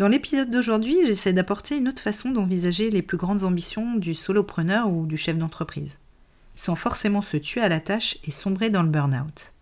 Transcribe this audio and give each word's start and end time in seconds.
Dans 0.00 0.08
l'épisode 0.08 0.50
d'aujourd'hui, 0.50 0.96
j'essaie 1.06 1.34
d'apporter 1.34 1.76
une 1.76 1.86
autre 1.86 2.00
façon 2.00 2.30
d'envisager 2.30 2.88
les 2.88 3.02
plus 3.02 3.18
grandes 3.18 3.42
ambitions 3.42 3.96
du 3.96 4.14
solopreneur 4.14 4.90
ou 4.90 5.04
du 5.04 5.18
chef 5.18 5.36
d'entreprise, 5.36 5.98
sans 6.54 6.74
forcément 6.74 7.20
se 7.20 7.36
tuer 7.36 7.60
à 7.60 7.68
la 7.68 7.80
tâche 7.80 8.16
et 8.24 8.30
sombrer 8.30 8.70
dans 8.70 8.82
le 8.82 8.88
burn-out. 8.88 9.52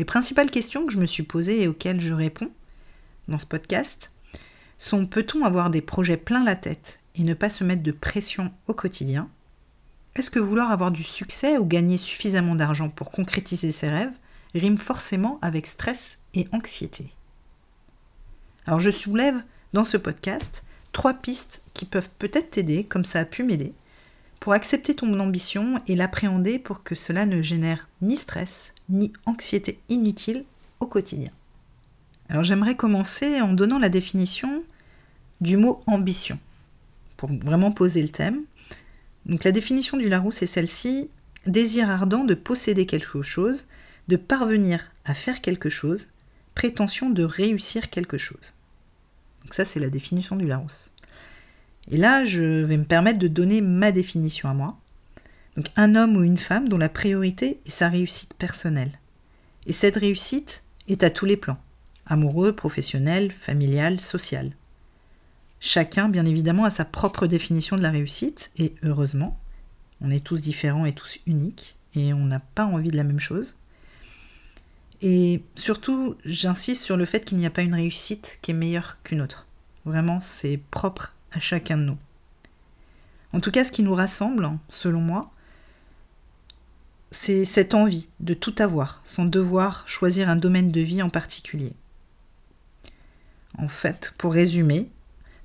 Les 0.00 0.04
principales 0.04 0.50
questions 0.50 0.84
que 0.84 0.92
je 0.92 0.98
me 0.98 1.06
suis 1.06 1.22
posées 1.22 1.62
et 1.62 1.68
auxquelles 1.68 2.00
je 2.00 2.12
réponds 2.12 2.50
dans 3.28 3.38
ce 3.38 3.46
podcast 3.46 4.10
sont 4.78 5.06
peut-on 5.06 5.44
avoir 5.44 5.70
des 5.70 5.80
projets 5.80 6.16
plein 6.16 6.42
la 6.42 6.56
tête 6.56 6.98
et 7.14 7.22
ne 7.22 7.34
pas 7.34 7.50
se 7.50 7.62
mettre 7.62 7.84
de 7.84 7.92
pression 7.92 8.52
au 8.66 8.74
quotidien? 8.74 9.28
Est-ce 10.16 10.30
que 10.30 10.40
vouloir 10.40 10.72
avoir 10.72 10.90
du 10.90 11.04
succès 11.04 11.56
ou 11.56 11.64
gagner 11.64 11.98
suffisamment 11.98 12.56
d'argent 12.56 12.88
pour 12.88 13.12
concrétiser 13.12 13.70
ses 13.70 13.90
rêves 13.90 14.10
rime 14.56 14.76
forcément 14.76 15.38
avec 15.40 15.68
stress 15.68 16.18
et 16.34 16.48
anxiété? 16.50 17.12
Alors 18.66 18.80
je 18.80 18.90
soulève 18.90 19.42
dans 19.72 19.84
ce 19.84 19.96
podcast 19.96 20.64
trois 20.92 21.14
pistes 21.14 21.62
qui 21.74 21.84
peuvent 21.84 22.08
peut-être 22.18 22.50
t'aider, 22.50 22.84
comme 22.84 23.04
ça 23.04 23.20
a 23.20 23.24
pu 23.24 23.42
m'aider, 23.42 23.72
pour 24.40 24.52
accepter 24.52 24.94
ton 24.94 25.20
ambition 25.20 25.82
et 25.86 25.96
l'appréhender 25.96 26.58
pour 26.58 26.82
que 26.82 26.94
cela 26.94 27.26
ne 27.26 27.42
génère 27.42 27.88
ni 28.02 28.16
stress, 28.16 28.74
ni 28.88 29.12
anxiété 29.26 29.78
inutile 29.88 30.44
au 30.80 30.86
quotidien. 30.86 31.30
Alors 32.28 32.44
j'aimerais 32.44 32.76
commencer 32.76 33.40
en 33.40 33.52
donnant 33.52 33.78
la 33.78 33.88
définition 33.88 34.62
du 35.40 35.56
mot 35.56 35.82
ambition, 35.86 36.38
pour 37.16 37.30
vraiment 37.32 37.72
poser 37.72 38.02
le 38.02 38.08
thème. 38.08 38.42
Donc 39.26 39.44
la 39.44 39.52
définition 39.52 39.96
du 39.96 40.08
Larousse 40.08 40.42
est 40.42 40.46
celle-ci, 40.46 41.10
désir 41.46 41.90
ardent 41.90 42.24
de 42.24 42.34
posséder 42.34 42.86
quelque 42.86 43.22
chose, 43.22 43.66
de 44.08 44.16
parvenir 44.16 44.90
à 45.04 45.14
faire 45.14 45.40
quelque 45.40 45.68
chose, 45.68 46.08
prétention 46.54 47.10
de 47.10 47.22
réussir 47.22 47.90
quelque 47.90 48.18
chose. 48.18 48.54
Donc 49.42 49.54
ça, 49.54 49.64
c'est 49.64 49.80
la 49.80 49.90
définition 49.90 50.36
du 50.36 50.46
Larousse. 50.46 50.90
Et 51.90 51.96
là, 51.96 52.24
je 52.24 52.62
vais 52.62 52.76
me 52.76 52.84
permettre 52.84 53.18
de 53.18 53.28
donner 53.28 53.60
ma 53.60 53.92
définition 53.92 54.48
à 54.48 54.54
moi. 54.54 54.78
Donc 55.56 55.66
un 55.76 55.94
homme 55.94 56.16
ou 56.16 56.22
une 56.22 56.36
femme 56.36 56.68
dont 56.68 56.78
la 56.78 56.88
priorité 56.88 57.60
est 57.66 57.70
sa 57.70 57.88
réussite 57.88 58.34
personnelle. 58.34 58.98
Et 59.66 59.72
cette 59.72 59.96
réussite 59.96 60.62
est 60.88 61.02
à 61.02 61.10
tous 61.10 61.26
les 61.26 61.36
plans. 61.36 61.58
Amoureux, 62.06 62.54
professionnel, 62.54 63.30
familial, 63.30 64.00
social. 64.00 64.52
Chacun, 65.60 66.08
bien 66.08 66.24
évidemment, 66.24 66.64
a 66.64 66.70
sa 66.70 66.84
propre 66.84 67.26
définition 67.26 67.76
de 67.76 67.82
la 67.82 67.90
réussite, 67.90 68.50
et 68.56 68.74
heureusement, 68.82 69.38
on 70.00 70.10
est 70.10 70.24
tous 70.24 70.40
différents 70.40 70.86
et 70.86 70.94
tous 70.94 71.18
uniques, 71.26 71.76
et 71.94 72.14
on 72.14 72.24
n'a 72.24 72.40
pas 72.40 72.64
envie 72.64 72.90
de 72.90 72.96
la 72.96 73.04
même 73.04 73.20
chose. 73.20 73.56
Et 75.02 75.42
surtout, 75.54 76.16
j'insiste 76.24 76.82
sur 76.82 76.96
le 76.96 77.06
fait 77.06 77.24
qu'il 77.24 77.38
n'y 77.38 77.46
a 77.46 77.50
pas 77.50 77.62
une 77.62 77.74
réussite 77.74 78.38
qui 78.42 78.50
est 78.50 78.54
meilleure 78.54 78.98
qu'une 79.02 79.22
autre. 79.22 79.46
Vraiment, 79.84 80.20
c'est 80.20 80.60
propre 80.70 81.14
à 81.32 81.40
chacun 81.40 81.78
de 81.78 81.84
nous. 81.84 81.98
En 83.32 83.40
tout 83.40 83.50
cas, 83.50 83.64
ce 83.64 83.72
qui 83.72 83.82
nous 83.82 83.94
rassemble, 83.94 84.50
selon 84.68 85.00
moi, 85.00 85.30
c'est 87.10 87.44
cette 87.44 87.74
envie 87.74 88.08
de 88.20 88.34
tout 88.34 88.54
avoir, 88.58 89.02
sans 89.04 89.24
devoir 89.24 89.84
choisir 89.88 90.28
un 90.28 90.36
domaine 90.36 90.70
de 90.70 90.80
vie 90.80 91.02
en 91.02 91.10
particulier. 91.10 91.72
En 93.58 93.68
fait, 93.68 94.14
pour 94.18 94.32
résumer, 94.32 94.88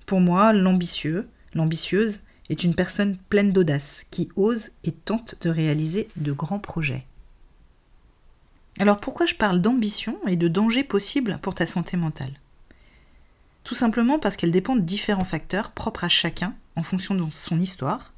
pour 0.05 0.19
moi, 0.19 0.53
l'ambitieux, 0.53 1.27
l'ambitieuse 1.53 2.19
est 2.49 2.63
une 2.63 2.75
personne 2.75 3.17
pleine 3.29 3.51
d'audace, 3.51 4.05
qui 4.11 4.29
ose 4.35 4.71
et 4.83 4.91
tente 4.91 5.35
de 5.41 5.49
réaliser 5.49 6.07
de 6.17 6.31
grands 6.31 6.59
projets. 6.59 7.05
Alors 8.77 8.99
pourquoi 8.99 9.25
je 9.25 9.35
parle 9.35 9.61
d'ambition 9.61 10.19
et 10.27 10.35
de 10.35 10.49
danger 10.49 10.83
possible 10.83 11.39
pour 11.41 11.55
ta 11.55 11.65
santé 11.65 11.95
mentale? 11.95 12.33
Tout 13.63 13.75
simplement 13.75 14.19
parce 14.19 14.35
qu'elle 14.35 14.51
dépend 14.51 14.75
de 14.75 14.81
différents 14.81 15.23
facteurs 15.23 15.71
propres 15.71 16.03
à 16.03 16.09
chacun 16.09 16.53
en 16.75 16.83
fonction 16.83 17.15
de 17.15 17.25
son 17.31 17.59
histoire 17.59 18.13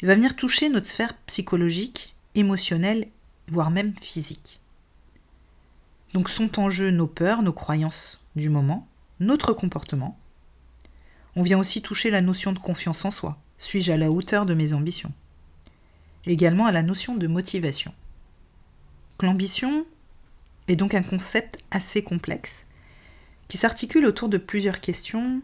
et 0.00 0.06
va 0.06 0.14
venir 0.14 0.36
toucher 0.36 0.68
notre 0.68 0.86
sphère 0.86 1.14
psychologique, 1.26 2.14
émotionnelle, 2.36 3.08
voire 3.48 3.72
même 3.72 3.92
physique. 4.00 4.60
Donc 6.14 6.30
sont 6.30 6.60
en 6.60 6.70
jeu 6.70 6.90
nos 6.90 7.08
peurs, 7.08 7.42
nos 7.42 7.52
croyances 7.52 8.24
du 8.36 8.50
moment, 8.50 8.86
notre 9.18 9.52
comportement. 9.52 10.16
On 11.34 11.42
vient 11.42 11.58
aussi 11.58 11.82
toucher 11.82 12.10
la 12.10 12.20
notion 12.20 12.52
de 12.52 12.58
confiance 12.60 13.04
en 13.04 13.10
soi. 13.10 13.36
Suis-je 13.58 13.90
à 13.90 13.96
la 13.96 14.12
hauteur 14.12 14.46
de 14.46 14.54
mes 14.54 14.72
ambitions? 14.72 15.12
Également 16.24 16.66
à 16.66 16.72
la 16.72 16.84
notion 16.84 17.16
de 17.16 17.26
motivation. 17.26 17.92
L'ambition 19.20 19.84
est 20.68 20.76
donc 20.76 20.94
un 20.94 21.02
concept 21.02 21.58
assez 21.70 22.02
complexe 22.04 22.66
qui 23.48 23.58
s'articule 23.58 24.04
autour 24.04 24.28
de 24.28 24.38
plusieurs 24.38 24.80
questions 24.80 25.42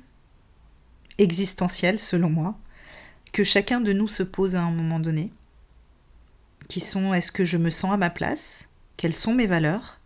existentielles 1.19 1.99
selon 1.99 2.31
moi, 2.31 2.57
que 3.33 3.43
chacun 3.43 3.81
de 3.81 3.93
nous 3.93 4.09
se 4.09 4.23
pose 4.23 4.55
à 4.57 4.63
un 4.63 4.71
moment 4.71 5.01
donné, 5.01 5.33
qui 6.69 6.81
sont 6.81 7.15
est-ce 7.15 7.33
que 7.33 7.45
je 7.45 7.57
me 7.57 7.71
sens 7.71 7.93
à 7.93 7.97
ma 7.97 8.11
place? 8.11 8.69
Quelles 8.97 9.15
sont 9.15 9.35
mes 9.35 9.47
valeurs? 9.47 9.99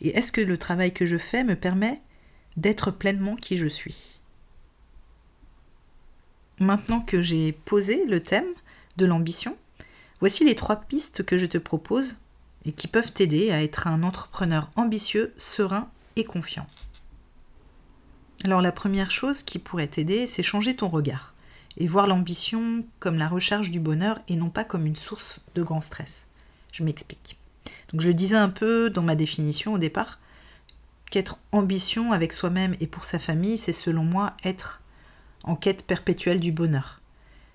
Et 0.00 0.16
est-ce 0.16 0.32
que 0.32 0.40
le 0.40 0.58
travail 0.58 0.92
que 0.92 1.06
je 1.06 1.18
fais 1.18 1.44
me 1.44 1.54
permet 1.54 2.00
d'être 2.56 2.90
pleinement 2.90 3.36
qui 3.36 3.56
je 3.56 3.68
suis? 3.68 4.20
Maintenant 6.58 7.00
que 7.00 7.22
j'ai 7.22 7.52
posé 7.52 8.04
le 8.06 8.22
thème 8.22 8.52
de 8.96 9.06
l'ambition, 9.06 9.56
voici 10.20 10.44
les 10.44 10.54
trois 10.54 10.76
pistes 10.76 11.24
que 11.24 11.38
je 11.38 11.46
te 11.46 11.58
propose 11.58 12.16
et 12.64 12.72
qui 12.72 12.88
peuvent 12.88 13.12
t'aider 13.12 13.50
à 13.50 13.62
être 13.62 13.86
un 13.86 14.02
entrepreneur 14.02 14.70
ambitieux, 14.76 15.34
serein 15.36 15.88
et 16.16 16.24
confiant. 16.24 16.66
Alors 18.44 18.60
la 18.60 18.72
première 18.72 19.10
chose 19.10 19.42
qui 19.42 19.58
pourrait 19.58 19.88
t'aider, 19.88 20.26
c'est 20.26 20.42
changer 20.42 20.76
ton 20.76 20.88
regard 20.88 21.34
et 21.76 21.86
voir 21.86 22.06
l'ambition 22.06 22.84
comme 23.00 23.18
la 23.18 23.28
recherche 23.28 23.70
du 23.70 23.80
bonheur 23.80 24.20
et 24.28 24.36
non 24.36 24.50
pas 24.50 24.64
comme 24.64 24.86
une 24.86 24.96
source 24.96 25.40
de 25.54 25.62
grand 25.62 25.80
stress. 25.80 26.26
Je 26.72 26.84
m'explique. 26.84 27.36
Donc 27.90 28.00
je 28.00 28.10
disais 28.10 28.36
un 28.36 28.48
peu 28.48 28.90
dans 28.90 29.02
ma 29.02 29.16
définition 29.16 29.74
au 29.74 29.78
départ, 29.78 30.18
qu'être 31.10 31.38
ambition 31.52 32.12
avec 32.12 32.32
soi-même 32.32 32.76
et 32.80 32.86
pour 32.86 33.04
sa 33.04 33.18
famille, 33.18 33.58
c'est 33.58 33.72
selon 33.72 34.04
moi 34.04 34.34
être 34.44 34.82
en 35.44 35.56
quête 35.56 35.86
perpétuelle 35.86 36.40
du 36.40 36.52
bonheur. 36.52 37.00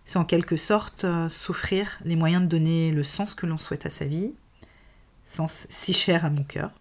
C'est 0.06 0.18
en 0.18 0.26
quelque 0.26 0.58
sorte 0.58 1.04
euh, 1.04 1.30
s'offrir 1.30 2.00
les 2.04 2.16
moyens 2.16 2.44
de 2.44 2.48
donner 2.48 2.92
le 2.92 3.04
sens 3.04 3.34
que 3.34 3.46
l'on 3.46 3.58
souhaite 3.58 3.86
à 3.86 3.90
sa 3.90 4.06
vie, 4.06 4.34
sens 5.30 5.68
si 5.70 5.94
cher 5.94 6.26
à 6.26 6.30
mon 6.30 6.44
cœur. 6.44 6.72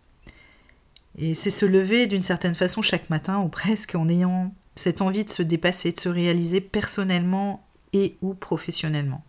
Et 1.16 1.34
c'est 1.34 1.50
se 1.50 1.66
lever 1.66 2.06
d'une 2.06 2.22
certaine 2.22 2.54
façon 2.54 2.82
chaque 2.82 3.10
matin, 3.10 3.40
ou 3.40 3.48
presque, 3.48 3.94
en 3.94 4.08
ayant 4.08 4.54
cette 4.74 5.02
envie 5.02 5.24
de 5.24 5.30
se 5.30 5.42
dépasser, 5.42 5.92
de 5.92 5.98
se 5.98 6.08
réaliser 6.08 6.60
personnellement 6.60 7.66
et 7.92 8.16
ou 8.22 8.34
professionnellement. 8.34 9.24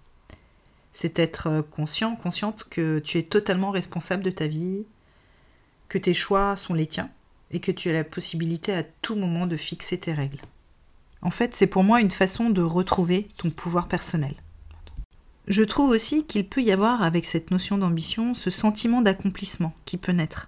C'est 0.94 1.20
être 1.20 1.62
conscient, 1.72 2.16
consciente 2.16 2.66
que 2.70 3.00
tu 3.00 3.18
es 3.18 3.24
totalement 3.24 3.72
responsable 3.72 4.24
de 4.24 4.30
ta 4.30 4.48
vie, 4.48 4.86
que 5.88 5.98
tes 5.98 6.14
choix 6.14 6.56
sont 6.56 6.74
les 6.74 6.88
tiens, 6.88 7.10
et 7.52 7.60
que 7.60 7.72
tu 7.72 7.90
as 7.90 7.94
la 7.94 8.04
possibilité 8.04 8.74
à 8.74 8.84
tout 8.84 9.16
moment 9.16 9.48
de 9.48 9.58
fixer 9.58 9.98
tes 10.00 10.14
règles. 10.14 10.42
En 11.22 11.32
fait, 11.32 11.56
c'est 11.56 11.68
pour 11.68 11.84
moi 11.84 12.02
une 12.02 12.12
façon 12.12 12.50
de 12.50 12.62
retrouver 12.62 13.28
ton 13.38 13.50
pouvoir 13.50 13.88
personnel. 13.88 14.36
Je 15.50 15.64
trouve 15.64 15.90
aussi 15.90 16.26
qu'il 16.26 16.48
peut 16.48 16.62
y 16.62 16.72
avoir 16.72 17.02
avec 17.02 17.26
cette 17.26 17.50
notion 17.50 17.80
d'ambition 17.80 18.36
ce 18.36 18.52
sentiment 18.52 19.02
d'accomplissement 19.02 19.74
qui 19.86 19.98
peut 19.98 20.12
naître. 20.12 20.48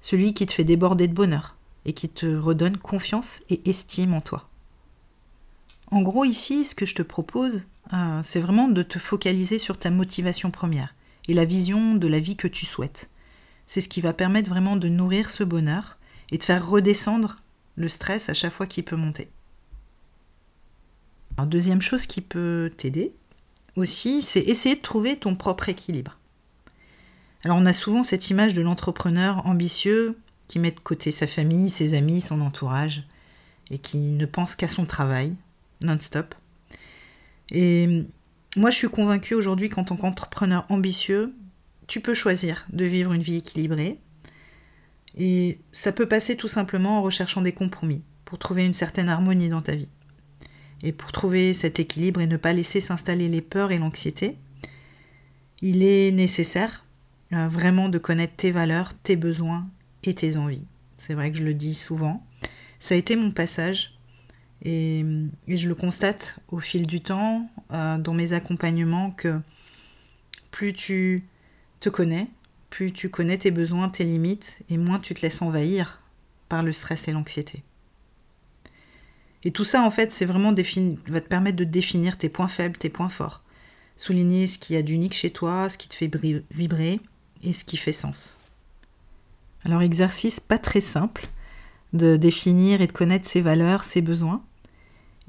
Celui 0.00 0.34
qui 0.34 0.44
te 0.44 0.52
fait 0.52 0.64
déborder 0.64 1.06
de 1.06 1.14
bonheur 1.14 1.56
et 1.84 1.92
qui 1.92 2.08
te 2.08 2.26
redonne 2.26 2.76
confiance 2.76 3.40
et 3.48 3.70
estime 3.70 4.14
en 4.14 4.20
toi. 4.20 4.48
En 5.92 6.02
gros, 6.02 6.24
ici, 6.24 6.64
ce 6.64 6.74
que 6.74 6.84
je 6.84 6.96
te 6.96 7.02
propose, 7.02 7.66
euh, 7.92 8.20
c'est 8.24 8.40
vraiment 8.40 8.66
de 8.66 8.82
te 8.82 8.98
focaliser 8.98 9.58
sur 9.58 9.78
ta 9.78 9.90
motivation 9.90 10.50
première 10.50 10.96
et 11.28 11.34
la 11.34 11.44
vision 11.44 11.94
de 11.94 12.08
la 12.08 12.18
vie 12.18 12.36
que 12.36 12.48
tu 12.48 12.66
souhaites. 12.66 13.10
C'est 13.66 13.80
ce 13.80 13.88
qui 13.88 14.00
va 14.00 14.12
permettre 14.12 14.50
vraiment 14.50 14.76
de 14.76 14.88
nourrir 14.88 15.30
ce 15.30 15.44
bonheur 15.44 15.96
et 16.32 16.38
de 16.38 16.44
faire 16.44 16.68
redescendre 16.68 17.36
le 17.76 17.88
stress 17.88 18.28
à 18.28 18.34
chaque 18.34 18.52
fois 18.52 18.66
qu'il 18.66 18.84
peut 18.84 18.96
monter. 18.96 19.30
deuxième 21.46 21.82
chose 21.82 22.06
qui 22.06 22.20
peut 22.20 22.72
t'aider 22.76 23.12
aussi, 23.78 24.22
c'est 24.22 24.40
essayer 24.40 24.74
de 24.74 24.82
trouver 24.82 25.16
ton 25.16 25.34
propre 25.34 25.68
équilibre. 25.68 26.18
Alors 27.44 27.56
on 27.56 27.66
a 27.66 27.72
souvent 27.72 28.02
cette 28.02 28.30
image 28.30 28.54
de 28.54 28.62
l'entrepreneur 28.62 29.46
ambitieux 29.46 30.18
qui 30.48 30.58
met 30.58 30.70
de 30.70 30.80
côté 30.80 31.12
sa 31.12 31.26
famille, 31.26 31.70
ses 31.70 31.94
amis, 31.94 32.20
son 32.20 32.40
entourage, 32.40 33.04
et 33.70 33.78
qui 33.78 33.98
ne 33.98 34.26
pense 34.26 34.56
qu'à 34.56 34.68
son 34.68 34.86
travail, 34.86 35.34
non-stop. 35.80 36.34
Et 37.50 38.06
moi, 38.56 38.70
je 38.70 38.76
suis 38.76 38.88
convaincue 38.88 39.34
aujourd'hui 39.34 39.68
qu'en 39.68 39.84
tant 39.84 39.96
qu'entrepreneur 39.96 40.64
ambitieux, 40.70 41.34
tu 41.86 42.00
peux 42.00 42.14
choisir 42.14 42.66
de 42.72 42.84
vivre 42.84 43.12
une 43.12 43.22
vie 43.22 43.36
équilibrée. 43.36 43.98
Et 45.16 45.58
ça 45.72 45.92
peut 45.92 46.08
passer 46.08 46.36
tout 46.36 46.48
simplement 46.48 46.98
en 46.98 47.02
recherchant 47.02 47.42
des 47.42 47.52
compromis 47.52 48.02
pour 48.24 48.38
trouver 48.38 48.64
une 48.64 48.74
certaine 48.74 49.08
harmonie 49.08 49.48
dans 49.48 49.62
ta 49.62 49.74
vie. 49.74 49.88
Et 50.82 50.92
pour 50.92 51.12
trouver 51.12 51.54
cet 51.54 51.80
équilibre 51.80 52.20
et 52.20 52.26
ne 52.26 52.36
pas 52.36 52.52
laisser 52.52 52.80
s'installer 52.80 53.28
les 53.28 53.40
peurs 53.40 53.72
et 53.72 53.78
l'anxiété, 53.78 54.36
il 55.60 55.82
est 55.82 56.12
nécessaire 56.12 56.84
euh, 57.32 57.48
vraiment 57.48 57.88
de 57.88 57.98
connaître 57.98 58.34
tes 58.36 58.50
valeurs, 58.50 58.94
tes 58.94 59.16
besoins 59.16 59.68
et 60.04 60.14
tes 60.14 60.36
envies. 60.36 60.64
C'est 60.96 61.14
vrai 61.14 61.30
que 61.32 61.38
je 61.38 61.44
le 61.44 61.54
dis 61.54 61.74
souvent. 61.74 62.24
Ça 62.78 62.94
a 62.94 62.98
été 62.98 63.16
mon 63.16 63.30
passage 63.30 63.98
et, 64.64 65.04
je 65.46 65.68
le 65.68 65.74
constate 65.74 66.38
au 66.48 66.58
fil 66.58 66.86
du 66.86 67.00
temps 67.00 67.48
euh, 67.72 67.98
dans 67.98 68.14
mes 68.14 68.32
accompagnements 68.32 69.10
que 69.10 69.40
plus 70.50 70.72
tu 70.72 71.24
te 71.80 71.88
connais, 71.88 72.28
plus 72.70 72.92
tu 72.92 73.08
connais 73.08 73.38
tes 73.38 73.50
besoins, 73.50 73.88
tes 73.88 74.04
limites, 74.04 74.58
et 74.68 74.76
moins 74.76 74.98
tu 74.98 75.14
te 75.14 75.22
laisses 75.22 75.42
envahir 75.42 76.02
par 76.48 76.62
le 76.62 76.72
stress 76.72 77.08
et 77.08 77.12
l'anxiété. 77.12 77.62
Et 79.44 79.50
tout 79.50 79.64
ça, 79.64 79.82
en 79.82 79.90
fait, 79.90 80.12
c'est 80.12 80.24
vraiment 80.24 80.52
va 80.52 81.20
te 81.20 81.28
permettre 81.28 81.56
de 81.56 81.64
définir 81.64 82.18
tes 82.18 82.28
points 82.28 82.48
faibles, 82.48 82.76
tes 82.76 82.88
points 82.88 83.08
forts. 83.08 83.42
Souligner 83.96 84.46
ce 84.46 84.58
qui 84.58 84.74
y 84.74 84.76
a 84.76 84.82
d'unique 84.82 85.14
chez 85.14 85.30
toi, 85.30 85.70
ce 85.70 85.78
qui 85.78 85.88
te 85.88 85.94
fait 85.94 86.10
vibrer 86.50 87.00
et 87.42 87.52
ce 87.52 87.64
qui 87.64 87.76
fait 87.76 87.92
sens. 87.92 88.38
Alors, 89.64 89.82
exercice 89.82 90.40
pas 90.40 90.58
très 90.58 90.80
simple 90.80 91.28
de 91.92 92.16
définir 92.16 92.80
et 92.80 92.86
de 92.86 92.92
connaître 92.92 93.28
ses 93.28 93.40
valeurs, 93.40 93.84
ses 93.84 94.02
besoins. 94.02 94.42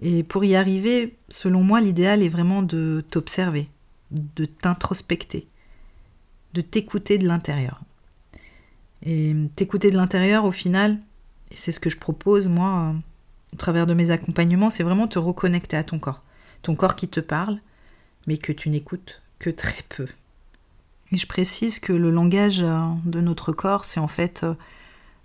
Et 0.01 0.23
pour 0.23 0.43
y 0.43 0.55
arriver, 0.55 1.17
selon 1.29 1.63
moi, 1.63 1.81
l'idéal 1.81 2.23
est 2.23 2.29
vraiment 2.29 2.63
de 2.63 3.03
t'observer, 3.09 3.69
de 4.11 4.45
t'introspecter, 4.45 5.47
de 6.53 6.61
t'écouter 6.61 7.17
de 7.17 7.27
l'intérieur. 7.27 7.81
Et 9.03 9.35
t'écouter 9.55 9.91
de 9.91 9.97
l'intérieur, 9.97 10.45
au 10.45 10.51
final, 10.51 10.99
c'est 11.51 11.71
ce 11.71 11.79
que 11.79 11.89
je 11.89 11.97
propose, 11.97 12.47
moi, 12.47 12.95
au 13.53 13.57
travers 13.57 13.87
de 13.87 13.93
mes 13.93 14.11
accompagnements, 14.11 14.69
c'est 14.69 14.83
vraiment 14.83 15.07
te 15.07 15.19
reconnecter 15.19 15.77
à 15.77 15.83
ton 15.83 15.99
corps. 15.99 16.23
Ton 16.61 16.75
corps 16.75 16.95
qui 16.95 17.07
te 17.07 17.19
parle, 17.19 17.59
mais 18.27 18.37
que 18.37 18.51
tu 18.51 18.69
n'écoutes 18.69 19.21
que 19.39 19.49
très 19.49 19.83
peu. 19.89 20.07
Et 21.11 21.17
je 21.17 21.25
précise 21.25 21.79
que 21.79 21.93
le 21.93 22.11
langage 22.11 22.61
euh, 22.61 22.79
de 23.05 23.21
notre 23.21 23.51
corps, 23.51 23.85
c'est 23.85 23.99
en 23.99 24.07
fait 24.07 24.43
euh, 24.43 24.53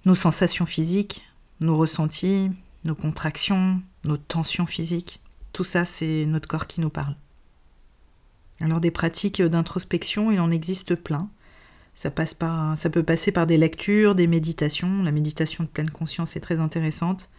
nos 0.07 0.15
sensations 0.15 0.67
physiques, 0.67 1.23
nos 1.61 1.77
ressentis, 1.77 2.51
nos 2.85 2.95
contractions, 2.95 3.83
nos 4.05 4.17
tensions 4.17 4.67
physiques. 4.67 5.21
Tout 5.53 5.65
ça, 5.65 5.85
c'est 5.85 6.25
notre 6.27 6.49
corps 6.49 6.67
qui 6.67 6.81
nous 6.81 6.91
parle. 6.91 7.17
Alors 8.61 8.81
des 8.81 8.91
pratiques 8.91 9.43
d'introspection, 9.43 10.31
il 10.31 10.41
en 10.41 10.51
existe 10.51 10.95
plein. 10.95 11.29
Ça, 11.95 12.11
passe 12.11 12.35
par, 12.35 12.77
ça 12.77 12.91
peut 12.91 13.03
passer 13.03 13.31
par 13.31 13.47
des 13.47 13.59
lectures, 13.59 14.15
des 14.15 14.27
méditations. 14.27 15.03
La 15.03 15.13
méditation 15.13 15.65
de 15.65 15.69
pleine 15.69 15.91
conscience 15.91 16.37
est 16.37 16.41
très 16.41 16.59
intéressante. 16.59 17.31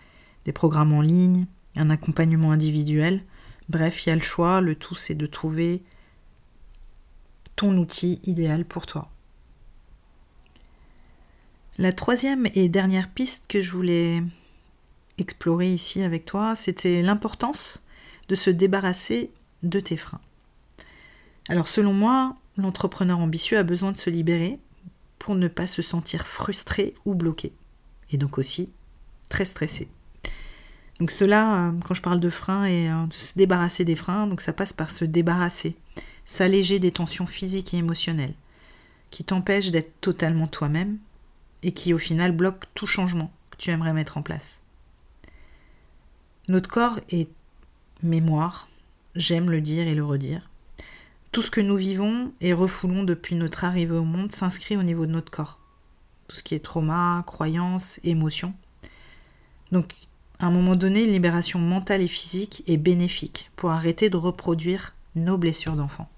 Des 0.46 0.54
programmes 0.54 0.94
en 0.94 1.02
ligne, 1.02 1.48
un 1.76 1.90
accompagnement 1.90 2.52
individuel. 2.52 3.24
Bref, 3.70 4.06
il 4.06 4.10
y 4.10 4.12
a 4.12 4.16
le 4.16 4.22
choix. 4.22 4.62
Le 4.62 4.76
tout, 4.76 4.96
c'est 4.96 5.16
de 5.16 5.28
trouver 5.28 5.84
ton 7.56 7.78
outil 7.78 8.20
idéal 8.24 8.66
pour 8.66 8.86
toi. 8.86 9.10
La 11.78 11.92
troisième 11.92 12.48
et 12.56 12.70
dernière 12.70 13.10
piste 13.10 13.48
que 13.48 13.60
je 13.60 13.72
voulais 13.72 14.24
explorer 15.18 15.74
ici 15.74 16.02
avec 16.04 16.26
toi, 16.26 16.56
c'était 16.56 17.02
l'importance 17.02 17.84
de 18.30 18.36
se 18.36 18.50
débarrasser 18.50 19.32
de 19.64 19.80
tes 19.80 19.98
freins. 19.98 20.22
Alors 21.50 21.68
selon 21.68 21.94
moi, 21.94 22.36
l'entrepreneur 22.58 23.20
ambitieux 23.20 23.58
a 23.58 23.64
besoin 23.64 23.92
de 23.92 23.98
se 23.98 24.10
libérer 24.10 24.60
pour 25.20 25.36
ne 25.36 25.48
pas 25.48 25.68
se 25.68 25.82
sentir 25.82 26.26
frustré 26.26 26.94
ou 27.06 27.16
bloqué. 27.16 27.54
Et 28.12 28.18
donc 28.18 28.38
aussi 28.38 28.72
très 29.30 29.46
stressé. 29.46 29.90
Donc 31.00 31.12
cela, 31.12 31.68
euh, 31.68 31.72
quand 31.84 31.94
je 31.94 32.02
parle 32.02 32.20
de 32.20 32.30
freins 32.30 32.66
et 32.66 32.90
euh, 32.90 33.06
de 33.06 33.14
se 33.14 33.38
débarrasser 33.38 33.84
des 33.84 33.96
freins, 33.96 34.28
donc 34.28 34.42
ça 34.42 34.54
passe 34.54 34.74
par 34.74 34.92
se 34.92 35.04
débarrasser, 35.04 35.76
s'alléger 36.26 36.80
des 36.80 36.92
tensions 36.92 37.26
physiques 37.28 37.74
et 37.74 37.78
émotionnelles, 37.78 38.34
qui 39.12 39.24
t'empêchent 39.24 39.72
d'être 39.72 40.00
totalement 40.00 40.48
toi-même 40.48 40.98
et 41.64 41.74
qui 41.74 41.94
au 41.94 41.98
final 41.98 42.32
bloquent 42.32 42.68
tout 42.74 42.88
changement 42.88 43.32
que 43.52 43.58
tu 43.58 43.72
aimerais 43.72 43.94
mettre 43.94 44.18
en 44.18 44.22
place. 44.22 44.62
Notre 46.48 46.70
corps 46.70 47.00
est 47.10 47.30
mémoire, 48.04 48.70
j'aime 49.16 49.50
le 49.50 49.62
dire 49.62 49.88
et 49.88 49.96
le 49.96 50.06
redire. 50.06 50.50
Tout 51.32 51.42
ce 51.42 51.52
que 51.52 51.60
nous 51.60 51.76
vivons 51.76 52.32
et 52.40 52.54
refoulons 52.54 53.04
depuis 53.04 53.36
notre 53.36 53.66
arrivée 53.66 53.96
au 53.96 54.04
monde 54.04 54.32
s'inscrit 54.32 54.78
au 54.78 54.84
niveau 54.84 55.06
de 55.06 55.12
notre 55.12 55.32
corps. 55.32 55.60
Tout 56.28 56.36
ce 56.38 56.44
qui 56.44 56.56
est 56.56 56.64
trauma, 56.64 57.24
croyances, 57.28 58.00
émotions. 58.04 58.54
Donc, 59.72 59.94
à 60.40 60.48
un 60.48 60.52
moment 60.52 60.76
donné, 60.76 61.04
une 61.04 61.12
libération 61.12 61.60
mentale 61.60 62.02
et 62.02 62.08
physique 62.08 62.64
est 62.68 62.78
bénéfique 62.78 63.52
pour 63.56 63.72
arrêter 63.72 64.10
de 64.10 64.18
reproduire 64.18 64.96
nos 65.16 65.38
blessures 65.38 65.76
d'enfant. 65.76 66.10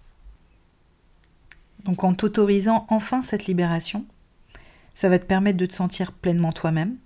Donc 1.85 2.03
en 2.03 2.13
t'autorisant 2.13 2.85
enfin 2.89 3.21
cette 3.21 3.45
libération, 3.45 4.05
ça 4.93 5.09
va 5.09 5.19
te 5.19 5.25
permettre 5.25 5.57
de 5.57 5.65
te 5.65 5.73
sentir 5.73 6.11
pleinement 6.11 6.51
toi-même 6.51 6.97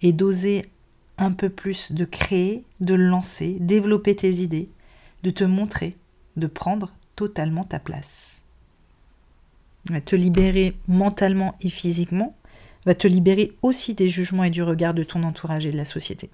et 0.00 0.12
d'oser 0.12 0.70
un 1.18 1.32
peu 1.32 1.48
plus 1.48 1.92
de 1.92 2.04
créer, 2.04 2.64
de 2.80 2.94
lancer, 2.94 3.56
développer 3.60 4.16
tes 4.16 4.36
idées, 4.36 4.70
de 5.22 5.30
te 5.30 5.44
montrer, 5.44 5.96
de 6.36 6.46
prendre 6.46 6.92
totalement 7.14 7.64
ta 7.64 7.78
place. 7.78 8.42
Te 10.04 10.16
libérer 10.16 10.76
mentalement 10.88 11.56
et 11.60 11.68
physiquement, 11.68 12.34
va 12.86 12.94
te 12.94 13.06
libérer 13.06 13.52
aussi 13.62 13.94
des 13.94 14.08
jugements 14.08 14.44
et 14.44 14.50
du 14.50 14.62
regard 14.62 14.94
de 14.94 15.04
ton 15.04 15.22
entourage 15.24 15.66
et 15.66 15.72
de 15.72 15.76
la 15.76 15.84
société. 15.84 16.30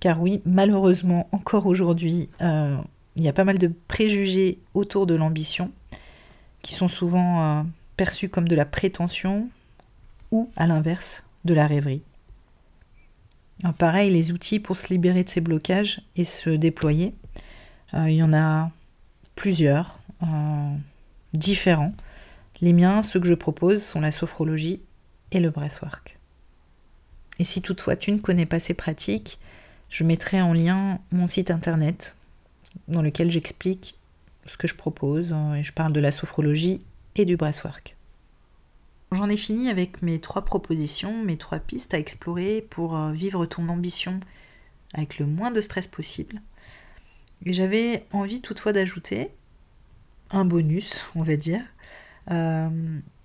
Car 0.00 0.20
oui, 0.20 0.42
malheureusement, 0.44 1.28
encore 1.32 1.66
aujourd'hui, 1.66 2.28
euh, 2.40 2.76
il 3.16 3.24
y 3.24 3.28
a 3.28 3.32
pas 3.32 3.44
mal 3.44 3.58
de 3.58 3.72
préjugés 3.88 4.58
autour 4.74 5.06
de 5.06 5.14
l'ambition, 5.14 5.72
qui 6.62 6.74
sont 6.74 6.88
souvent 6.88 7.42
euh, 7.42 7.62
perçus 7.96 8.28
comme 8.28 8.48
de 8.48 8.54
la 8.54 8.64
prétention 8.64 9.48
ou, 10.30 10.50
à 10.56 10.66
l'inverse, 10.66 11.24
de 11.44 11.54
la 11.54 11.66
rêverie 11.66 12.02
pareil, 13.76 14.10
les 14.10 14.32
outils 14.32 14.60
pour 14.60 14.76
se 14.76 14.88
libérer 14.88 15.24
de 15.24 15.28
ces 15.28 15.40
blocages 15.40 16.00
et 16.16 16.24
se 16.24 16.50
déployer, 16.50 17.14
euh, 17.94 18.08
il 18.08 18.16
y 18.16 18.22
en 18.22 18.32
a 18.32 18.70
plusieurs, 19.34 19.98
différents. 21.32 21.92
Les 22.60 22.72
miens, 22.72 23.04
ceux 23.04 23.20
que 23.20 23.26
je 23.28 23.34
propose, 23.34 23.84
sont 23.84 24.00
la 24.00 24.10
sophrologie 24.10 24.80
et 25.30 25.38
le 25.38 25.50
breathwork. 25.50 26.18
Et 27.38 27.44
si 27.44 27.62
toutefois 27.62 27.94
tu 27.94 28.10
ne 28.10 28.18
connais 28.18 28.46
pas 28.46 28.58
ces 28.58 28.74
pratiques, 28.74 29.38
je 29.90 30.04
mettrai 30.04 30.40
en 30.40 30.52
lien 30.52 30.98
mon 31.12 31.26
site 31.26 31.50
internet 31.50 32.16
dans 32.88 33.02
lequel 33.02 33.30
j'explique 33.30 33.96
ce 34.46 34.56
que 34.56 34.68
je 34.68 34.74
propose 34.74 35.32
euh, 35.32 35.54
et 35.54 35.64
je 35.64 35.72
parle 35.72 35.92
de 35.92 36.00
la 36.00 36.12
sophrologie 36.12 36.80
et 37.16 37.24
du 37.24 37.36
breathwork. 37.36 37.96
J'en 39.10 39.30
ai 39.30 39.38
fini 39.38 39.70
avec 39.70 40.02
mes 40.02 40.20
trois 40.20 40.44
propositions, 40.44 41.24
mes 41.24 41.38
trois 41.38 41.60
pistes 41.60 41.94
à 41.94 41.98
explorer 41.98 42.66
pour 42.68 42.96
euh, 42.96 43.12
vivre 43.12 43.46
ton 43.46 43.68
ambition 43.68 44.20
avec 44.92 45.18
le 45.18 45.26
moins 45.26 45.50
de 45.50 45.60
stress 45.60 45.86
possible. 45.86 46.40
Et 47.44 47.52
j'avais 47.52 48.04
envie 48.12 48.42
toutefois 48.42 48.72
d'ajouter 48.72 49.30
un 50.30 50.44
bonus, 50.44 51.06
on 51.14 51.22
va 51.22 51.36
dire. 51.36 51.62
Euh, 52.30 52.68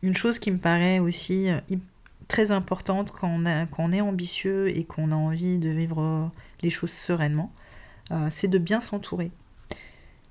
une 0.02 0.16
chose 0.16 0.40
qui 0.40 0.52
me 0.52 0.58
paraît 0.58 1.00
aussi 1.00 1.50
euh, 1.50 1.60
très 2.34 2.52
importante 2.52 3.12
quand 3.12 3.30
on, 3.30 3.92
est 3.92 4.02
ambitieux 4.02 4.76
et 4.76 4.84
qu'on 4.86 5.12
a 5.12 5.16
envie 5.16 5.60
de 5.60 5.70
vivre 5.70 6.32
les 6.64 6.72
choses 6.72 6.92
sereinement, 6.92 7.52
c'est 8.32 8.48
de 8.48 8.58
bien 8.58 8.82
s'entourer. 8.82 9.32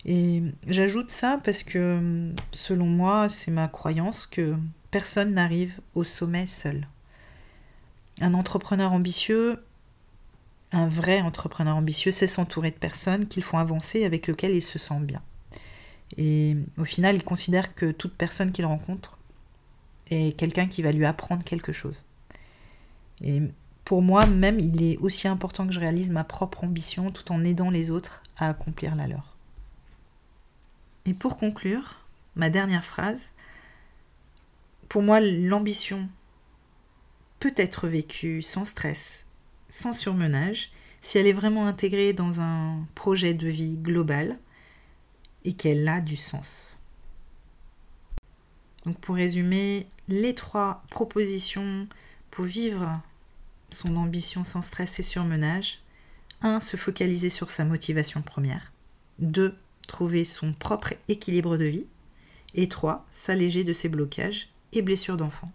Et 0.05 0.43
j'ajoute 0.67 1.13
ça 1.13 1.41
parce 1.45 1.63
que 1.63 2.33
selon 2.51 2.87
moi, 2.87 3.29
c'est 3.29 3.53
ma 3.53 3.69
croyance 3.69 4.27
que 4.27 4.57
Personne 4.93 5.33
n'arrive 5.33 5.81
au 5.95 6.05
sommet 6.05 6.47
seul. 6.47 6.87
Un 8.21 8.35
entrepreneur 8.35 8.93
ambitieux 8.93 9.65
Un 10.71 10.87
vrai 10.87 11.23
entrepreneur 11.23 11.75
ambitieux, 11.75 12.13
c'est 12.13 12.27
s'entourer 12.27 12.71
de 12.71 12.77
personnes 12.77 13.27
qu'il 13.27 13.43
font 13.43 13.57
avancer 13.57 14.05
avec 14.05 14.27
lesquelles 14.27 14.55
il 14.55 14.63
se 14.63 14.79
sent 14.79 15.01
bien. 15.01 15.23
Et 16.19 16.57
au 16.77 16.85
final, 16.85 17.17
il 17.17 17.25
considère 17.25 17.75
que 17.75 17.91
toute 17.91 18.15
personne 18.15 18.53
qu'il 18.53 18.67
rencontre 18.67 19.19
quelqu'un 20.37 20.67
qui 20.67 20.83
va 20.83 20.93
lui 20.93 21.05
apprendre 21.05 21.45
quelque 21.45 21.73
chose. 21.73 22.05
Et 23.23 23.41
pour 23.85 24.03
moi, 24.03 24.27
même, 24.27 24.61
il 24.61 24.83
est 24.83 24.97
aussi 24.99 25.29
important 25.29 25.67
que 25.67 25.73
je 25.73 25.81
réalise 25.81 26.11
ma 26.11 26.25
propre 26.25 26.65
ambition 26.65 27.11
tout 27.11 27.31
en 27.33 27.45
aidant 27.45 27.71
les 27.71 27.91
autres 27.91 28.23
à 28.37 28.49
accomplir 28.49 28.95
la 28.95 29.07
leur. 29.07 29.37
Et 31.05 31.15
pour 31.15 31.37
conclure, 31.37 32.05
ma 32.37 32.51
dernière 32.51 32.85
phrase, 32.85 33.31
pour 34.89 35.03
moi, 35.03 35.21
l'ambition 35.21 36.09
peut 37.41 37.55
être 37.57 37.89
vécue 37.89 38.41
sans 38.43 38.65
stress, 38.65 39.27
sans 39.69 39.93
surmenage, 39.93 40.71
si 41.01 41.19
elle 41.19 41.27
est 41.27 41.33
vraiment 41.33 41.67
intégrée 41.67 42.13
dans 42.13 42.41
un 42.41 42.87
projet 42.95 43.35
de 43.35 43.49
vie 43.49 43.77
global 43.77 44.39
et 45.45 45.55
qu'elle 45.55 45.89
a 45.89 46.01
du 46.01 46.17
sens. 46.17 46.81
Donc 48.87 48.99
pour 48.99 49.17
résumer, 49.17 49.87
les 50.13 50.35
trois 50.35 50.85
propositions 50.91 51.89
pour 52.31 52.45
vivre 52.45 53.01
son 53.71 53.97
ambition 53.97 54.45
sans 54.45 54.61
stress 54.61 55.01
et 55.01 55.03
surmenage. 55.03 55.79
1. 56.43 56.61
Se 56.61 56.77
focaliser 56.77 57.31
sur 57.31 57.51
sa 57.51 57.65
motivation 57.65 58.21
première. 58.21 58.73
2. 59.21 59.57
Trouver 59.89 60.25
son 60.25 60.53
propre 60.53 60.93
équilibre 61.09 61.57
de 61.57 61.65
vie. 61.65 61.87
Et 62.55 62.69
3. 62.69 63.07
S'alléger 63.11 63.65
de 63.65 63.73
ses 63.73 63.89
blocages 63.89 64.51
et 64.75 64.83
blessures 64.83 65.17
d'enfant. 65.17 65.51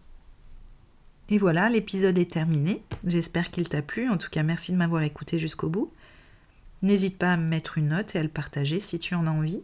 Et 1.29 1.37
voilà, 1.37 1.69
l'épisode 1.69 2.17
est 2.17 2.31
terminé. 2.31 2.81
J'espère 3.05 3.51
qu'il 3.51 3.69
t'a 3.69 3.83
plu. 3.83 4.09
En 4.09 4.17
tout 4.17 4.29
cas, 4.31 4.41
merci 4.41 4.71
de 4.71 4.77
m'avoir 4.77 5.03
écouté 5.03 5.37
jusqu'au 5.37 5.69
bout. 5.69 5.91
N'hésite 6.81 7.19
pas 7.19 7.33
à 7.33 7.37
me 7.37 7.45
mettre 7.45 7.77
une 7.77 7.89
note 7.89 8.15
et 8.15 8.19
à 8.19 8.23
le 8.23 8.29
partager 8.29 8.79
si 8.79 8.97
tu 8.97 9.13
en 9.13 9.27
as 9.27 9.31
envie. 9.31 9.61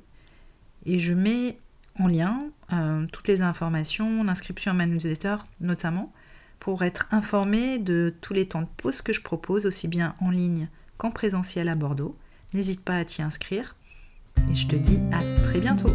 Et 0.85 0.99
je 0.99 1.13
mets 1.13 1.57
en 1.97 2.07
lien 2.07 2.43
euh, 2.81 3.05
toutes 3.11 3.27
les 3.27 3.41
informations, 3.41 4.23
l'inscription 4.23 4.71
à 4.71 4.73
ma 4.73 4.85
newsletter 4.85 5.37
notamment, 5.61 6.11
pour 6.59 6.83
être 6.83 7.07
informé 7.11 7.79
de 7.79 8.13
tous 8.21 8.33
les 8.33 8.47
temps 8.47 8.61
de 8.61 8.67
pause 8.77 9.01
que 9.01 9.13
je 9.13 9.21
propose, 9.21 9.65
aussi 9.65 9.87
bien 9.87 10.15
en 10.19 10.29
ligne 10.29 10.69
qu'en 10.97 11.11
présentiel 11.11 11.67
à 11.67 11.75
Bordeaux. 11.75 12.17
N'hésite 12.53 12.83
pas 12.83 12.97
à 12.97 13.05
t'y 13.05 13.21
inscrire. 13.21 13.75
Et 14.49 14.55
je 14.55 14.67
te 14.67 14.75
dis 14.75 14.99
à 15.11 15.19
très 15.43 15.59
bientôt 15.59 15.93